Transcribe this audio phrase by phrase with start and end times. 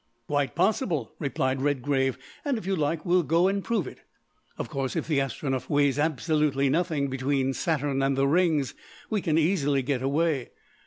[0.25, 3.99] "Quite possible," replied Redgrave, "and, if you like, we'll go and prove it.
[4.57, 8.73] Of course, if the Astronef weighs absolutely nothing between Saturn and the rings,
[9.11, 10.53] we can easily get away.